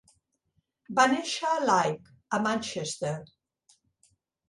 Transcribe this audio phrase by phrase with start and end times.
[0.99, 3.17] Va néixer a Leigh, a Manchester